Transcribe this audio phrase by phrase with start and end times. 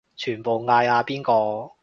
[0.15, 1.73] 全部嗌阿邊個